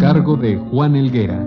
Cargo 0.00 0.34
de 0.34 0.56
Juan 0.56 0.96
Elguera. 0.96 1.38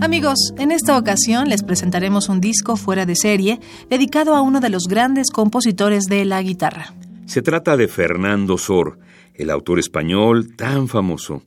Amigos, 0.00 0.54
en 0.56 0.70
esta 0.70 0.96
ocasión 0.96 1.48
les 1.48 1.64
presentaremos 1.64 2.28
un 2.28 2.40
disco 2.40 2.76
fuera 2.76 3.04
de 3.04 3.16
serie 3.16 3.58
dedicado 3.90 4.36
a 4.36 4.40
uno 4.40 4.60
de 4.60 4.70
los 4.70 4.84
grandes 4.84 5.30
compositores 5.32 6.04
de 6.04 6.24
la 6.24 6.40
guitarra. 6.42 6.94
Se 7.26 7.42
trata 7.42 7.76
de 7.76 7.88
Fernando 7.88 8.56
Sor, 8.56 9.00
el 9.34 9.50
autor 9.50 9.80
español 9.80 10.54
tan 10.54 10.86
famoso. 10.86 11.42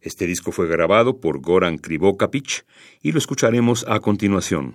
Este 0.00 0.26
disco 0.26 0.50
fue 0.50 0.66
grabado 0.66 1.20
por 1.20 1.40
Goran 1.40 1.78
Krivokapic 1.78 2.66
y 3.00 3.12
lo 3.12 3.18
escucharemos 3.18 3.86
a 3.88 4.00
continuación. 4.00 4.74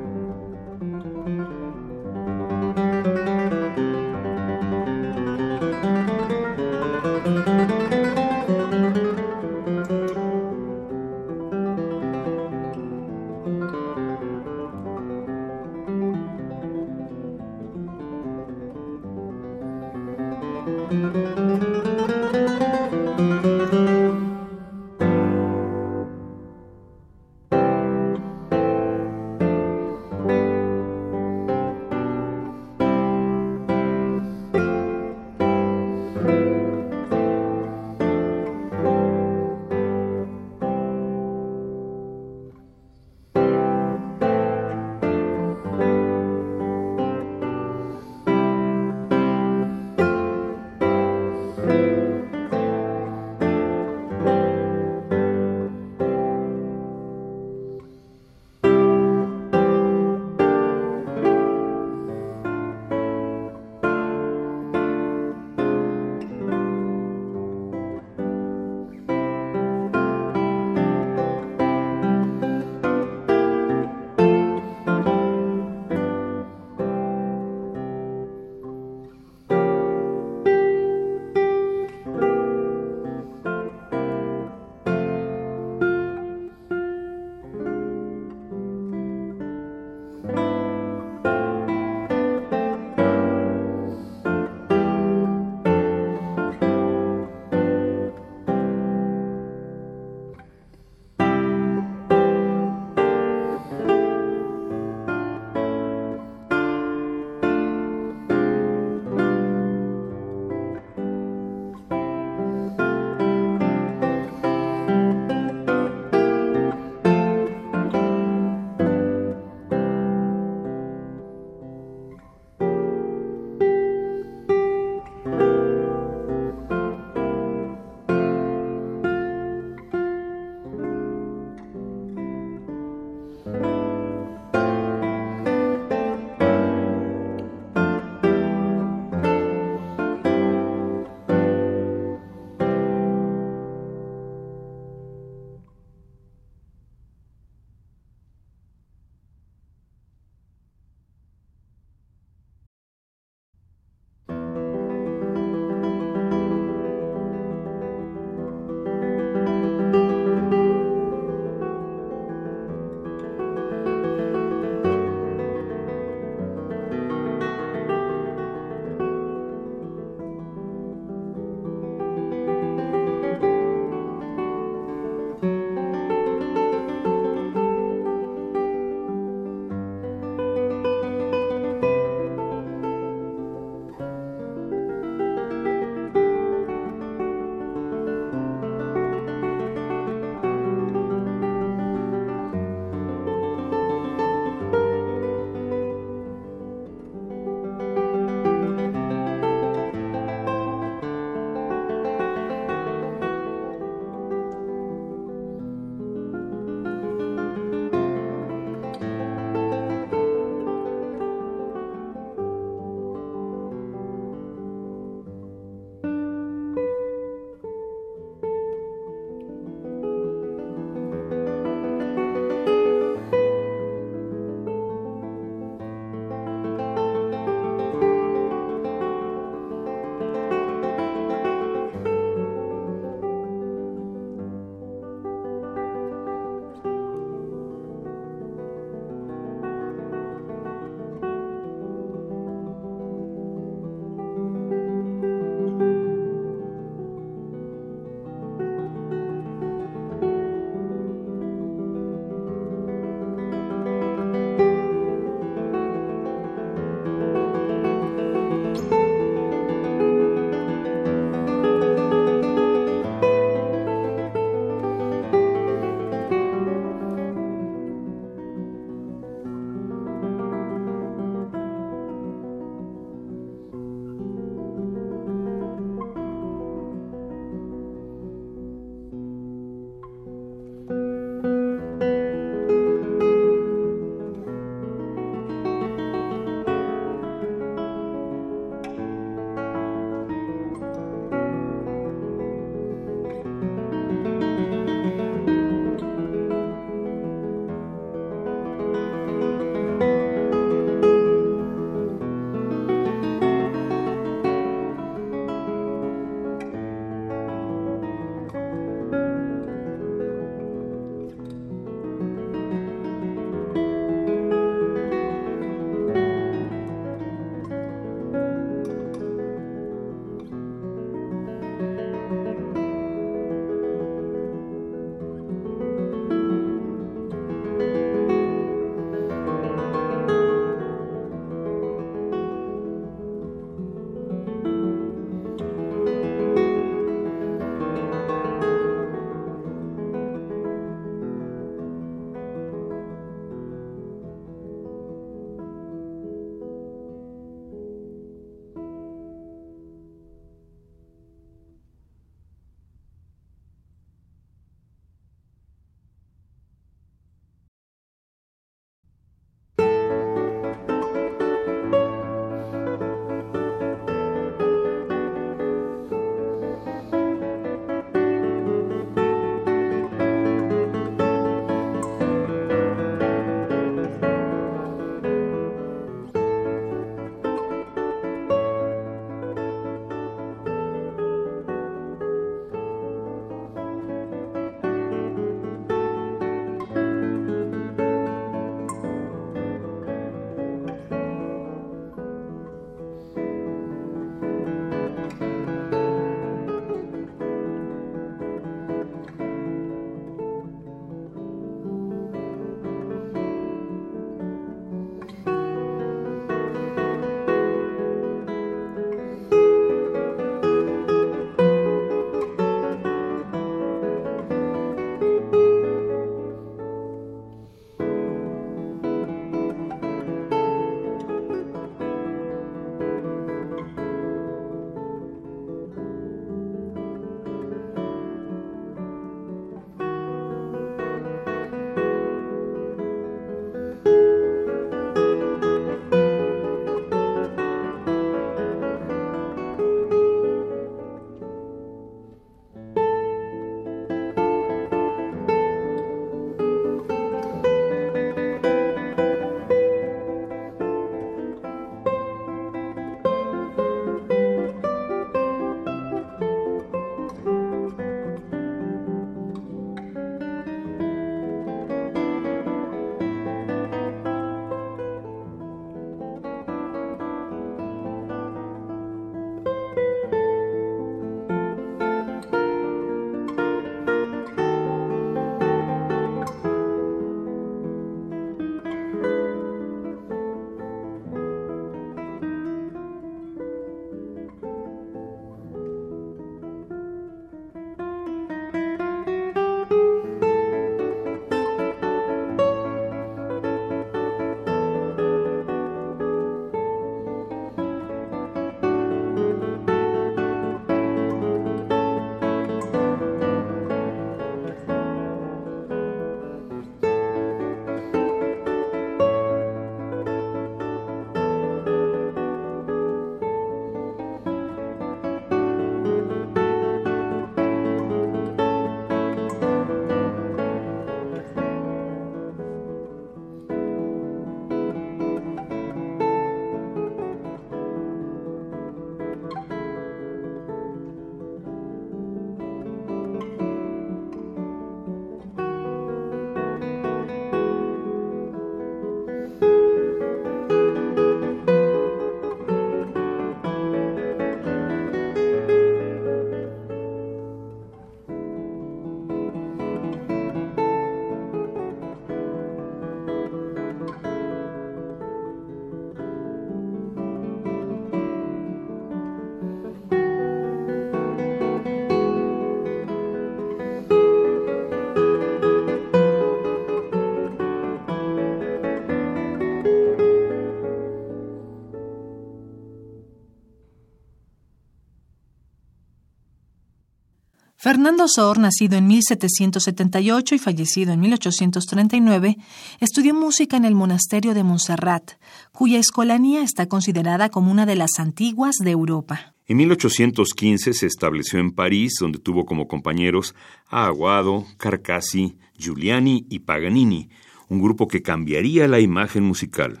Fernando 577.92 578.26
Sor, 578.26 578.58
nacido 578.58 578.96
en 578.96 579.06
1778 579.06 580.54
y 580.54 580.58
fallecido 580.58 581.12
en 581.12 581.20
1839, 581.20 582.56
estudió 583.00 583.34
música 583.34 583.76
en 583.76 583.84
el 583.84 583.94
monasterio 583.94 584.54
de 584.54 584.64
Montserrat, 584.64 585.32
cuya 585.72 585.98
escolanía 585.98 586.62
está 586.62 586.86
considerada 586.86 587.50
como 587.50 587.70
una 587.70 587.84
de 587.84 587.96
las 587.96 588.12
antiguas 588.18 588.76
de 588.82 588.92
Europa. 588.92 589.52
En 589.66 589.76
1815 589.76 590.94
se 590.94 591.06
estableció 591.06 591.58
en 591.58 591.72
París, 591.72 592.14
donde 592.18 592.38
tuvo 592.38 592.64
como 592.64 592.88
compañeros 592.88 593.54
a 593.90 594.06
Aguado, 594.06 594.64
Carcassi, 594.78 595.58
Giuliani 595.76 596.46
y 596.48 596.60
Paganini, 596.60 597.28
un 597.68 597.82
grupo 597.82 598.08
que 598.08 598.22
cambiaría 598.22 598.88
la 598.88 599.00
imagen 599.00 599.44
musical. 599.44 600.00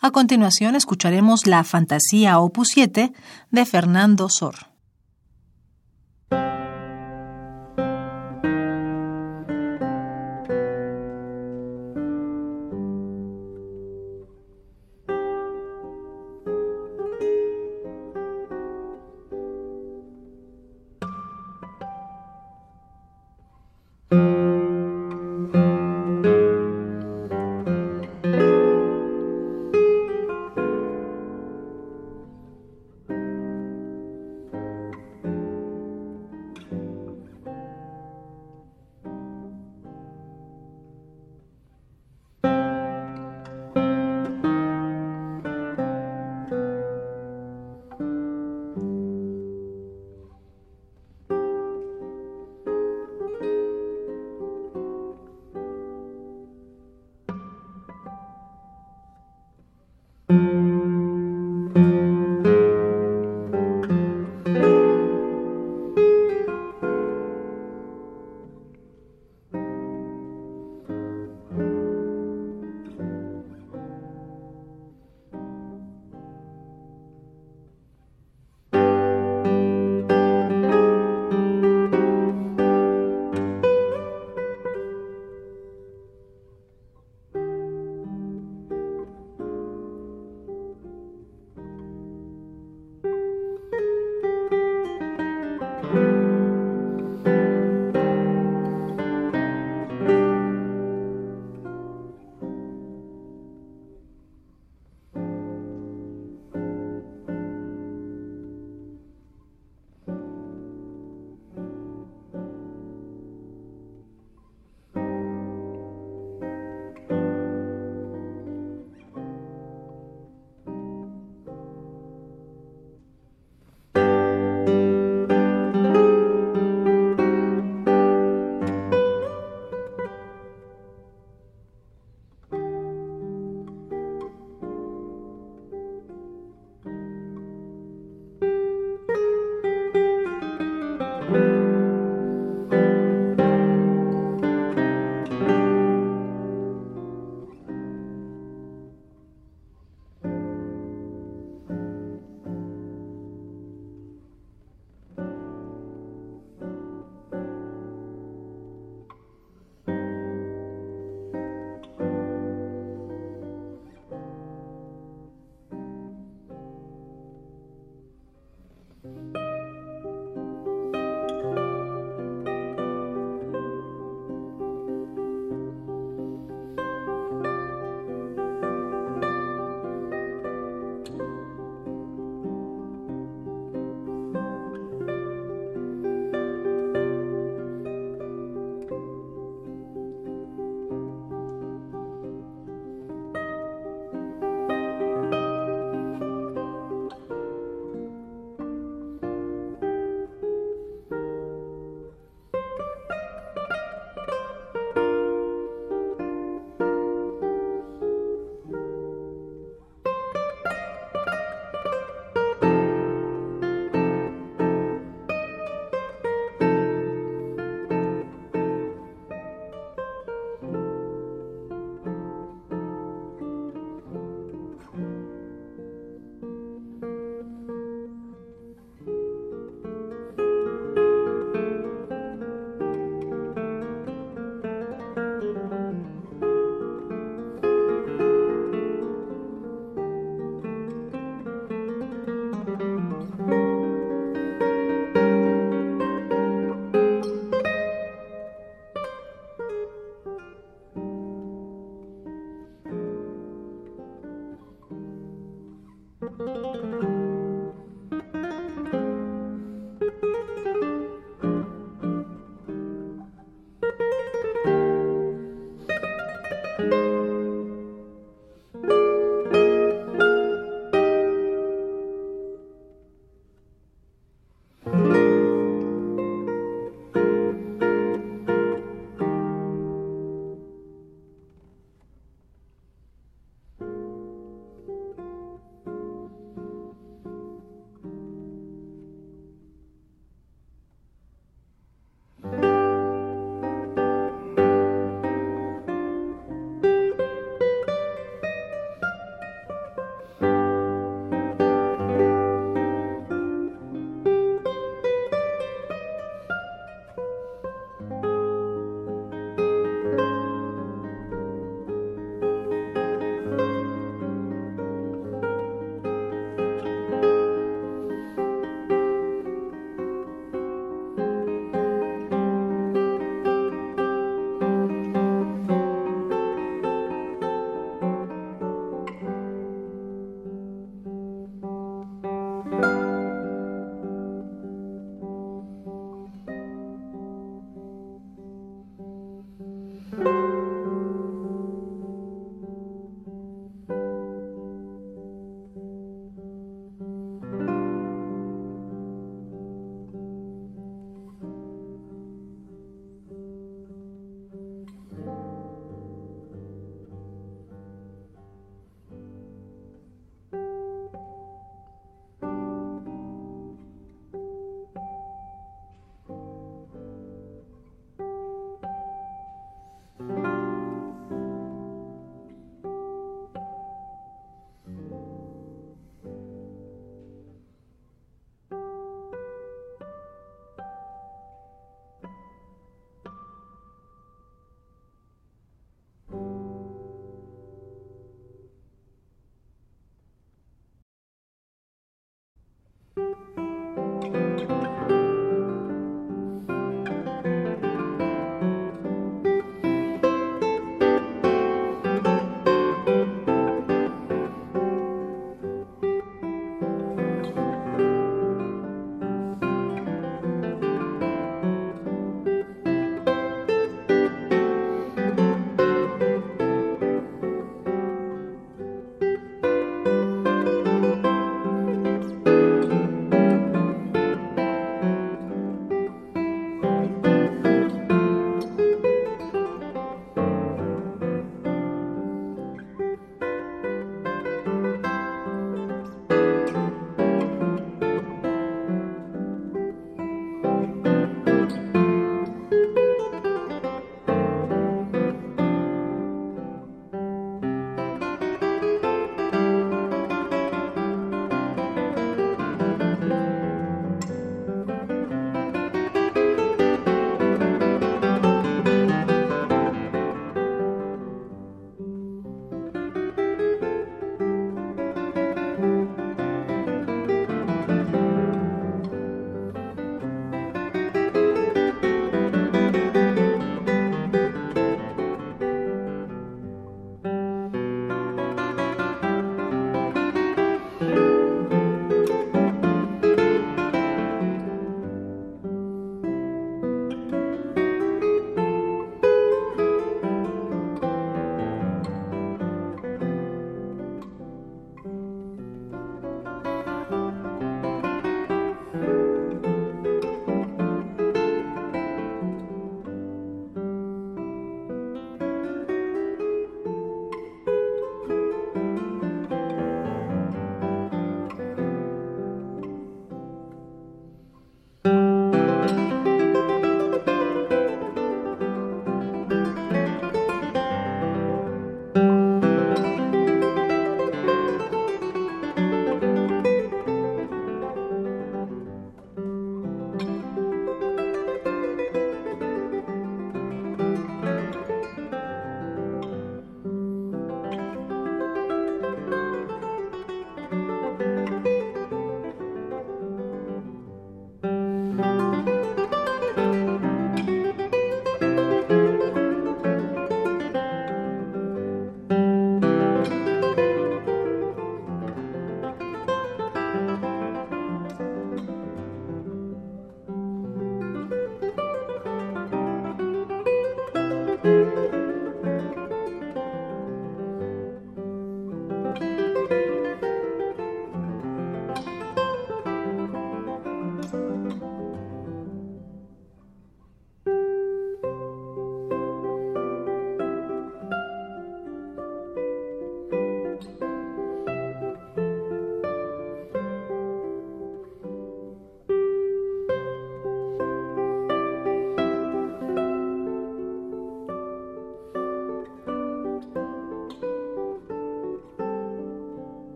A 0.00 0.10
continuación 0.10 0.74
escucharemos 0.74 1.46
la 1.46 1.62
Fantasía 1.62 2.40
Opus 2.40 2.70
7 2.72 3.12
de 3.52 3.64
Fernando 3.64 4.28
Sor. 4.28 4.56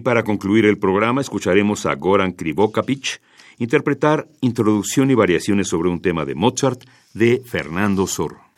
Y 0.00 0.02
para 0.02 0.24
concluir 0.24 0.64
el 0.64 0.78
programa 0.78 1.20
escucharemos 1.20 1.84
a 1.84 1.94
Goran 1.94 2.32
Krivokapic 2.32 3.20
interpretar 3.58 4.26
Introducción 4.40 5.10
y 5.10 5.14
variaciones 5.14 5.68
sobre 5.68 5.90
un 5.90 6.00
tema 6.00 6.24
de 6.24 6.34
Mozart 6.34 6.84
de 7.12 7.42
Fernando 7.44 8.06
Sor. 8.06 8.49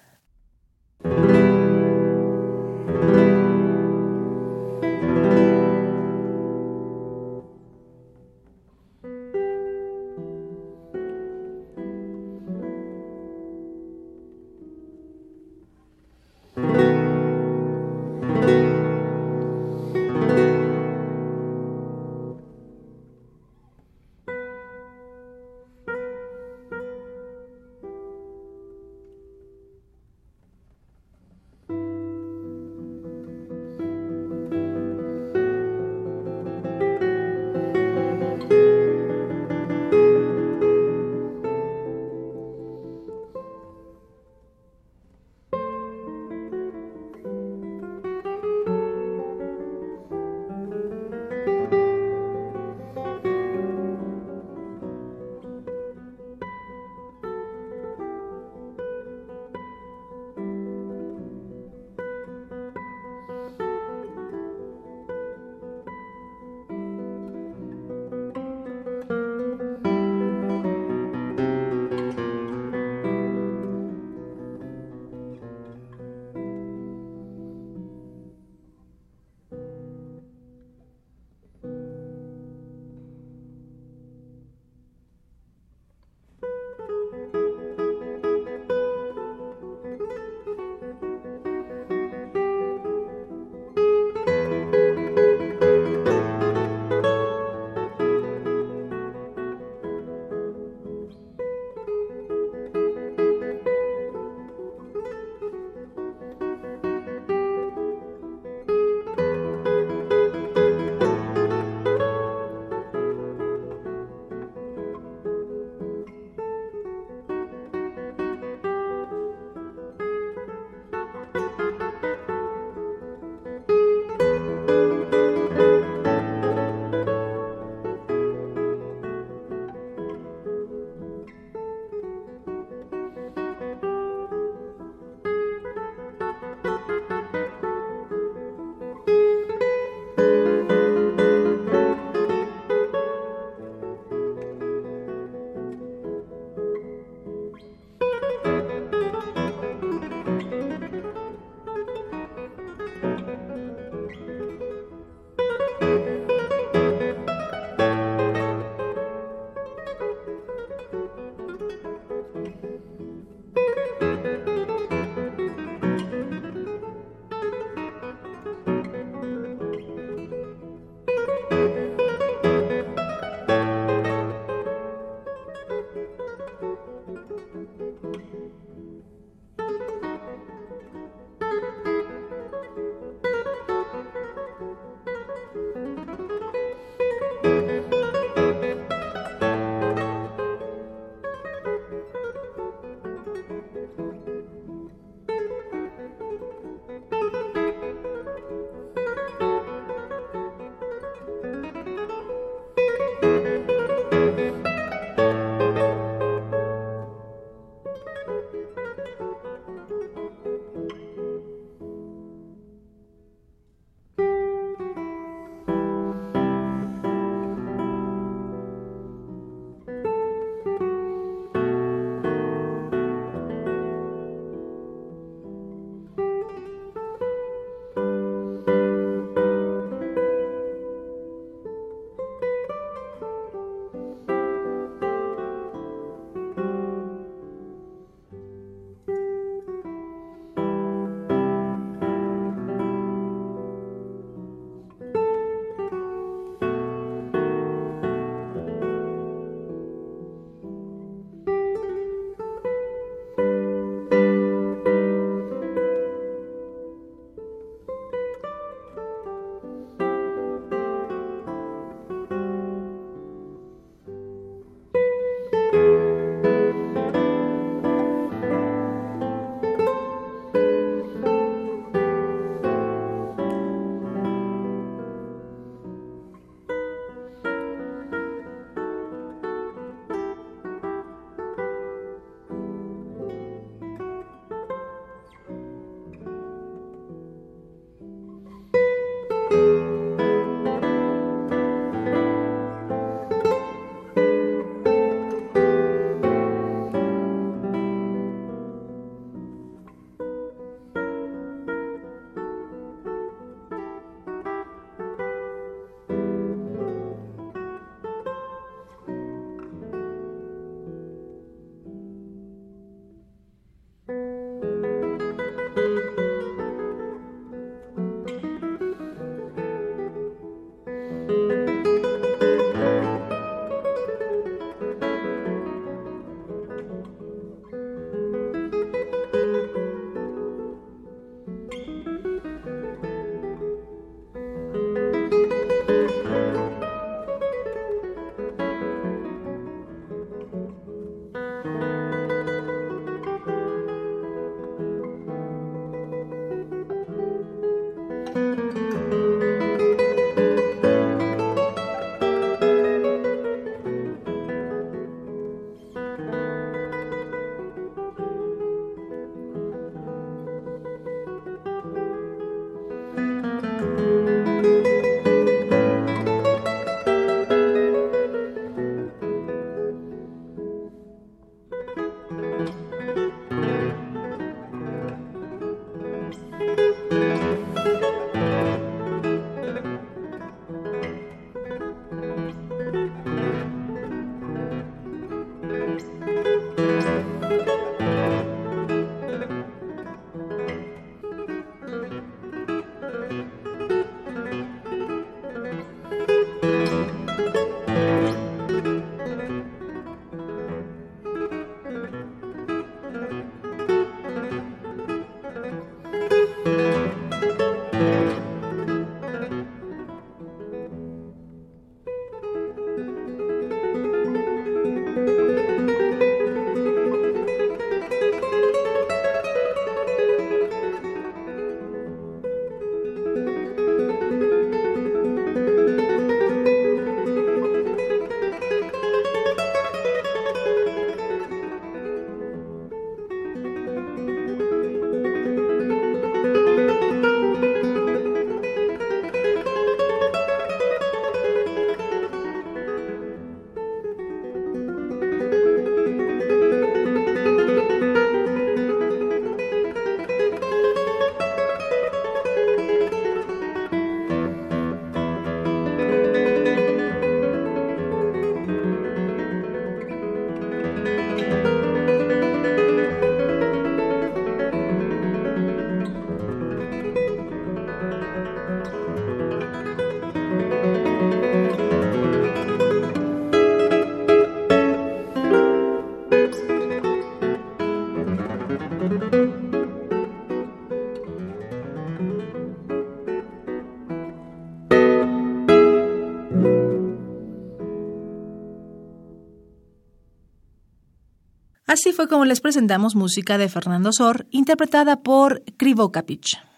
Así 492.03 492.12
fue 492.12 492.26
como 492.26 492.44
les 492.44 492.61
presentamos 492.61 493.14
música 493.14 493.59
de 493.59 493.68
Fernando 493.68 494.11
Sor, 494.12 494.48
interpretada 494.50 495.22
por 495.22 495.62
Krivo 495.76 496.11
La 496.11 496.72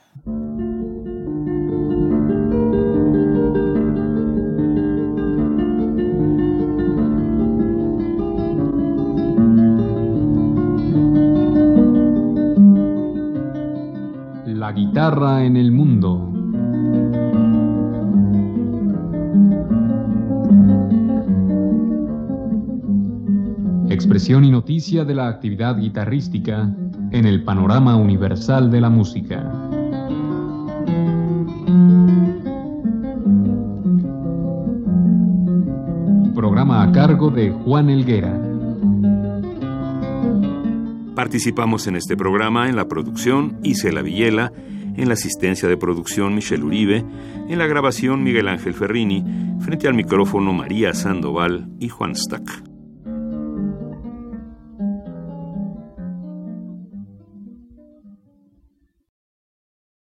noticia 24.74 25.04
de 25.04 25.14
la 25.14 25.28
actividad 25.28 25.78
guitarrística 25.78 26.68
en 27.12 27.26
el 27.26 27.44
panorama 27.44 27.94
universal 27.94 28.72
de 28.72 28.80
la 28.80 28.90
música. 28.90 29.48
Programa 36.34 36.82
a 36.82 36.90
cargo 36.90 37.30
de 37.30 37.52
Juan 37.52 37.88
Elguera. 37.88 38.36
Participamos 41.14 41.86
en 41.86 41.94
este 41.94 42.16
programa 42.16 42.68
en 42.68 42.74
la 42.74 42.88
producción 42.88 43.60
Isela 43.62 44.02
Villela, 44.02 44.50
en 44.96 45.06
la 45.06 45.14
asistencia 45.14 45.68
de 45.68 45.76
producción 45.76 46.34
Michelle 46.34 46.64
Uribe, 46.64 47.04
en 47.48 47.58
la 47.58 47.68
grabación 47.68 48.24
Miguel 48.24 48.48
Ángel 48.48 48.74
Ferrini, 48.74 49.24
frente 49.60 49.86
al 49.86 49.94
micrófono 49.94 50.52
María 50.52 50.94
Sandoval 50.94 51.68
y 51.78 51.90
Juan 51.90 52.16
Stack. 52.16 52.63